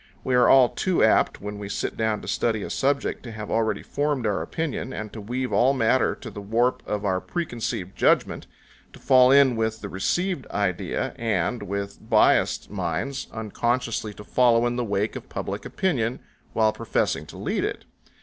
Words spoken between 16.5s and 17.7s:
while professing to lead